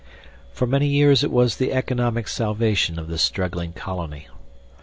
For 0.51 0.65
many 0.65 0.87
years 0.87 1.23
it 1.23 1.29
was 1.31 1.57
the 1.57 1.71
economic 1.71 2.27
salvation 2.27 2.97
of 2.97 3.07
the 3.07 3.19
struggling 3.19 3.71
colony. 3.71 4.27